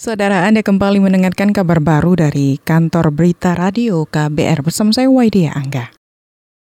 Saudara 0.00 0.48
Anda 0.48 0.64
kembali 0.64 0.96
mendengarkan 0.96 1.52
kabar 1.52 1.76
baru 1.76 2.16
dari 2.16 2.56
kantor 2.56 3.12
berita 3.12 3.52
radio 3.52 4.08
KBR 4.08 4.64
bersama 4.64 4.96
saya 4.96 5.12
Waidia 5.12 5.52
Angga. 5.52 5.92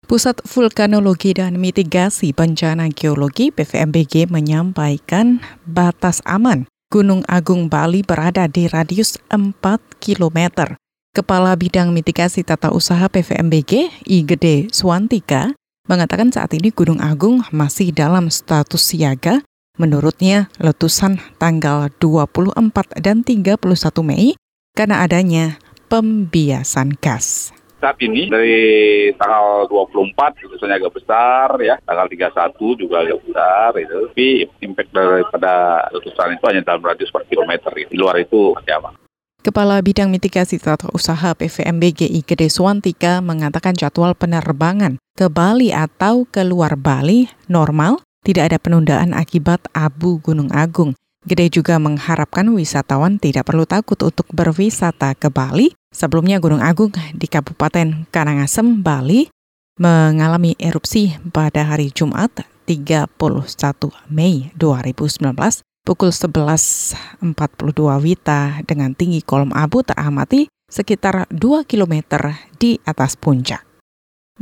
Pusat 0.06 0.46
Vulkanologi 0.46 1.34
dan 1.34 1.58
Mitigasi 1.58 2.30
Bencana 2.30 2.94
Geologi 2.94 3.50
PVMBG 3.50 4.30
menyampaikan 4.30 5.42
batas 5.66 6.22
aman 6.30 6.70
Gunung 6.94 7.26
Agung 7.26 7.74
Bali 7.74 8.06
berada 8.06 8.46
di 8.46 8.70
radius 8.70 9.18
4 9.34 9.58
km. 9.98 10.70
Kepala 11.18 11.58
Bidang 11.58 11.90
Mitigasi 11.90 12.46
Tata 12.46 12.70
Usaha 12.70 13.10
PVMBG, 13.10 14.06
I 14.14 14.30
Gede 14.30 14.70
Swantika, 14.70 15.58
mengatakan 15.90 16.30
saat 16.30 16.54
ini 16.54 16.70
Gunung 16.70 17.02
Agung 17.02 17.42
masih 17.50 17.98
dalam 17.98 18.30
status 18.30 18.94
siaga 18.94 19.42
Menurutnya, 19.82 20.54
letusan 20.62 21.18
tanggal 21.42 21.90
24 21.98 23.02
dan 23.02 23.26
31 23.26 23.58
Mei 24.06 24.38
karena 24.78 25.02
adanya 25.02 25.58
pembiasan 25.90 26.94
gas 27.02 27.54
saat 27.84 28.00
ini 28.00 28.32
dari 28.32 29.12
tanggal 29.20 29.68
24 29.68 30.40
letusannya 30.40 30.80
agak 30.80 30.96
besar 30.96 31.52
ya, 31.60 31.76
tanggal 31.84 32.08
31 32.08 32.80
juga 32.80 33.04
agak 33.04 33.20
besar 33.28 33.70
itu. 33.76 33.96
Tapi 34.08 34.28
impact 34.64 34.90
daripada 34.96 35.54
letusan 35.92 36.40
itu 36.40 36.44
hanya 36.48 36.64
dalam 36.64 36.80
radius 36.80 37.12
per 37.12 37.28
kilometer. 37.28 37.68
Gitu. 37.76 37.92
Di 37.92 38.00
luar 38.00 38.24
itu 38.24 38.56
masih 38.56 38.80
aman. 38.80 38.96
Kepala 39.44 39.84
Bidang 39.84 40.08
Mitigasi 40.08 40.56
Tata 40.56 40.88
Usaha 40.96 41.36
PVMBGI 41.36 42.24
Gede 42.24 42.48
Swantika 42.48 43.20
mengatakan 43.20 43.76
jadwal 43.76 44.16
penerbangan 44.16 44.96
ke 45.20 45.28
Bali 45.28 45.76
atau 45.76 46.24
ke 46.24 46.48
luar 46.48 46.80
Bali 46.80 47.28
normal 47.52 48.00
tidak 48.24 48.52
ada 48.52 48.58
penundaan 48.58 49.12
akibat 49.12 49.68
abu 49.76 50.18
Gunung 50.24 50.50
Agung. 50.56 50.96
Gede 51.24 51.48
juga 51.48 51.80
mengharapkan 51.80 52.44
wisatawan 52.52 53.16
tidak 53.16 53.48
perlu 53.48 53.64
takut 53.64 53.96
untuk 54.04 54.28
berwisata 54.32 55.16
ke 55.16 55.32
Bali. 55.32 55.72
Sebelumnya 55.94 56.40
Gunung 56.40 56.60
Agung 56.60 56.92
di 57.16 57.28
Kabupaten 57.32 58.10
Karangasem, 58.12 58.84
Bali 58.84 59.32
mengalami 59.80 60.56
erupsi 60.60 61.16
pada 61.32 61.64
hari 61.64 61.92
Jumat 61.96 62.44
31 62.68 63.08
Mei 64.12 64.52
2019 64.56 65.32
pukul 65.84 66.12
11.42 66.16 67.24
Wita 68.04 68.64
dengan 68.64 68.96
tinggi 68.96 69.20
kolom 69.20 69.52
abu 69.52 69.84
teramati 69.84 70.48
sekitar 70.72 71.28
2 71.30 71.68
km 71.68 71.96
di 72.56 72.80
atas 72.88 73.20
puncak. 73.20 73.73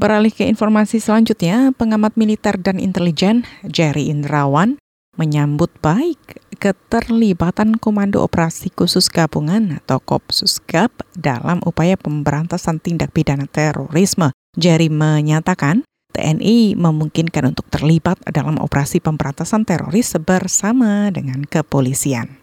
Beralih 0.01 0.33
ke 0.33 0.49
informasi 0.49 0.97
selanjutnya, 0.97 1.77
pengamat 1.77 2.17
militer 2.17 2.57
dan 2.57 2.81
intelijen 2.81 3.45
Jerry 3.61 4.09
Indrawan 4.09 4.81
menyambut 5.13 5.69
baik 5.77 6.41
keterlibatan 6.57 7.77
Komando 7.77 8.25
Operasi 8.25 8.73
Khusus 8.73 9.13
Gabungan 9.13 9.77
atau 9.77 10.01
Kopsusgab 10.01 10.89
dalam 11.13 11.61
upaya 11.61 12.01
pemberantasan 12.01 12.81
tindak 12.81 13.13
pidana 13.13 13.45
terorisme. 13.45 14.33
Jerry 14.57 14.89
menyatakan 14.89 15.85
TNI 16.17 16.73
memungkinkan 16.81 17.53
untuk 17.53 17.69
terlibat 17.69 18.17
dalam 18.25 18.57
operasi 18.57 19.05
pemberantasan 19.05 19.69
teroris 19.69 20.17
bersama 20.17 21.13
dengan 21.13 21.45
kepolisian 21.45 22.40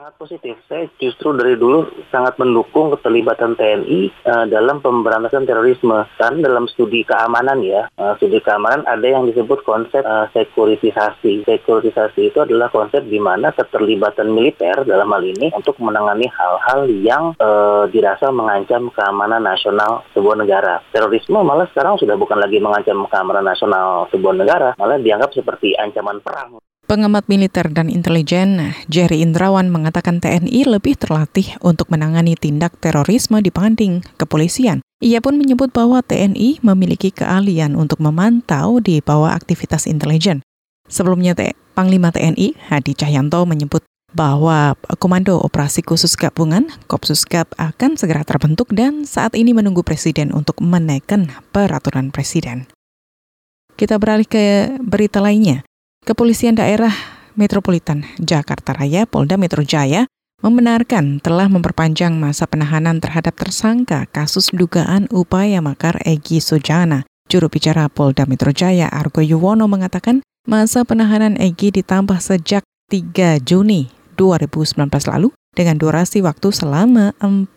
sangat 0.00 0.16
positif. 0.16 0.56
Saya 0.64 0.88
justru 0.96 1.36
dari 1.36 1.60
dulu 1.60 1.84
sangat 2.08 2.40
mendukung 2.40 2.88
keterlibatan 2.96 3.52
TNI 3.52 4.00
uh, 4.24 4.32
eh, 4.32 4.44
dalam 4.48 4.80
pemberantasan 4.80 5.44
terorisme. 5.44 6.08
Karena 6.16 6.48
dalam 6.48 6.64
studi 6.72 7.04
keamanan 7.04 7.60
ya, 7.60 7.84
uh, 8.00 8.16
studi 8.16 8.40
keamanan 8.40 8.88
ada 8.88 9.04
yang 9.04 9.28
disebut 9.28 9.60
konsep 9.60 10.00
uh, 10.00 10.24
sekuritisasi. 10.32 11.44
Sekuritisasi 11.44 12.32
itu 12.32 12.38
adalah 12.40 12.72
konsep 12.72 13.04
di 13.04 13.20
mana 13.20 13.52
keterlibatan 13.52 14.32
militer 14.32 14.88
dalam 14.88 15.12
hal 15.12 15.20
ini 15.20 15.52
untuk 15.52 15.76
menangani 15.84 16.32
hal-hal 16.32 16.88
yang 16.88 17.36
uh, 17.36 17.84
dirasa 17.92 18.32
mengancam 18.32 18.88
keamanan 18.96 19.44
nasional 19.44 20.08
sebuah 20.16 20.40
negara. 20.40 20.80
Terorisme 20.96 21.44
malah 21.44 21.68
sekarang 21.76 22.00
sudah 22.00 22.16
bukan 22.16 22.40
lagi 22.40 22.56
mengancam 22.56 23.04
keamanan 23.04 23.44
nasional 23.44 24.08
sebuah 24.08 24.32
negara, 24.32 24.72
malah 24.80 24.96
dianggap 24.96 25.36
seperti 25.36 25.76
ancaman 25.76 26.24
perang. 26.24 26.56
Pengamat 26.90 27.30
militer 27.30 27.70
dan 27.70 27.86
intelijen 27.86 28.74
Jerry 28.90 29.22
Indrawan 29.22 29.70
mengatakan 29.70 30.18
TNI 30.18 30.66
lebih 30.66 30.98
terlatih 30.98 31.54
untuk 31.62 31.86
menangani 31.86 32.34
tindak 32.34 32.82
terorisme 32.82 33.38
dibanding 33.38 34.02
kepolisian. 34.18 34.82
Ia 34.98 35.22
pun 35.22 35.38
menyebut 35.38 35.70
bahwa 35.70 36.02
TNI 36.02 36.58
memiliki 36.66 37.14
keahlian 37.14 37.78
untuk 37.78 38.02
memantau 38.02 38.82
di 38.82 38.98
bawah 38.98 39.38
aktivitas 39.38 39.86
intelijen. 39.86 40.42
Sebelumnya, 40.90 41.38
Panglima 41.78 42.10
TNI 42.10 42.58
Hadi 42.58 42.98
Cahyanto 42.98 43.46
menyebut 43.46 43.86
bahwa 44.10 44.74
Komando 44.98 45.38
Operasi 45.38 45.86
Khusus 45.86 46.18
Gabungan 46.18 46.74
Kopsusgab 46.90 47.54
akan 47.54 48.02
segera 48.02 48.26
terbentuk 48.26 48.74
dan 48.74 49.06
saat 49.06 49.38
ini 49.38 49.54
menunggu 49.54 49.86
Presiden 49.86 50.34
untuk 50.34 50.58
menaikkan 50.58 51.30
peraturan 51.54 52.10
Presiden. 52.10 52.66
Kita 53.78 53.94
beralih 54.02 54.26
ke 54.26 54.74
berita 54.82 55.22
lainnya. 55.22 55.62
Kepolisian 56.00 56.56
Daerah 56.56 56.96
Metropolitan 57.36 58.08
Jakarta 58.16 58.72
Raya 58.72 59.04
Polda 59.04 59.36
Metro 59.36 59.60
Jaya 59.60 60.08
membenarkan 60.40 61.20
telah 61.20 61.44
memperpanjang 61.52 62.16
masa 62.16 62.48
penahanan 62.48 63.04
terhadap 63.04 63.36
tersangka 63.36 64.08
kasus 64.08 64.48
dugaan 64.48 65.12
upaya 65.12 65.60
makar 65.60 66.00
Egi 66.08 66.40
Sujana. 66.40 67.04
Juru 67.28 67.52
bicara 67.52 67.92
Polda 67.92 68.24
Metro 68.24 68.48
Jaya 68.48 68.88
Argo 68.88 69.20
Yuwono 69.20 69.68
mengatakan 69.68 70.24
masa 70.48 70.88
penahanan 70.88 71.36
Egi 71.36 71.68
ditambah 71.68 72.16
sejak 72.16 72.64
3 72.88 73.44
Juni 73.44 73.92
2019 74.16 74.80
lalu 75.04 75.36
dengan 75.52 75.76
durasi 75.76 76.24
waktu 76.24 76.48
selama 76.48 77.12
40 77.20 77.52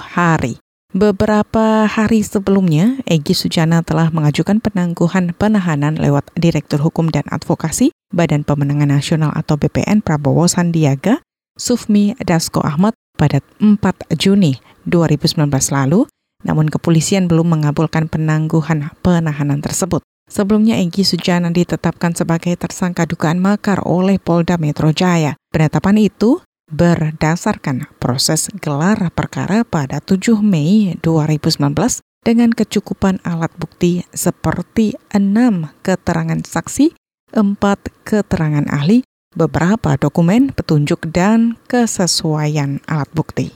hari. 0.00 0.61
Beberapa 0.92 1.88
hari 1.88 2.20
sebelumnya, 2.20 3.00
Egy 3.08 3.32
Sujana 3.32 3.80
telah 3.80 4.12
mengajukan 4.12 4.60
penangguhan 4.60 5.32
penahanan 5.32 5.96
lewat 5.96 6.28
Direktur 6.36 6.84
Hukum 6.84 7.08
dan 7.08 7.24
Advokasi 7.32 7.96
Badan 8.12 8.44
Pemenangan 8.44 9.00
Nasional 9.00 9.32
atau 9.32 9.56
BPN 9.56 10.04
Prabowo 10.04 10.44
Sandiaga, 10.44 11.24
Sufmi 11.56 12.12
Dasko 12.20 12.60
Ahmad 12.60 12.92
pada 13.16 13.40
4 13.56 13.80
Juni 14.20 14.60
2019 14.84 15.48
lalu, 15.72 16.04
namun 16.44 16.68
kepolisian 16.68 17.24
belum 17.24 17.56
mengabulkan 17.56 18.12
penangguhan 18.12 18.92
penahanan 19.00 19.64
tersebut. 19.64 20.04
Sebelumnya 20.28 20.76
Egy 20.76 21.08
Sujana 21.08 21.48
ditetapkan 21.48 22.12
sebagai 22.12 22.52
tersangka 22.60 23.08
dugaan 23.08 23.40
makar 23.40 23.80
oleh 23.80 24.20
Polda 24.20 24.60
Metro 24.60 24.92
Jaya. 24.92 25.40
Penetapan 25.48 25.96
itu 26.04 26.44
berdasarkan 26.72 27.92
proses 28.00 28.48
gelar 28.64 29.12
perkara 29.12 29.62
pada 29.62 30.00
7 30.00 30.40
Mei 30.40 30.96
2019 31.04 32.00
dengan 32.24 32.50
kecukupan 32.50 33.20
alat 33.22 33.52
bukti 33.60 34.08
seperti 34.16 34.96
enam 35.12 35.68
keterangan 35.84 36.40
saksi, 36.40 36.96
empat 37.36 37.92
keterangan 38.08 38.64
ahli, 38.72 39.04
beberapa 39.36 40.00
dokumen 40.00 40.56
petunjuk, 40.56 41.12
dan 41.12 41.60
kesesuaian 41.68 42.80
alat 42.88 43.10
bukti. 43.12 43.52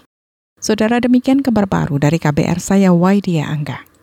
Saudara 0.61 1.01
demikian 1.01 1.41
kabar 1.41 1.65
baru 1.65 1.97
dari 1.97 2.21
KBR 2.21 2.61
saya 2.61 2.91
Waidia 2.93 3.49
Angga. 3.49 3.96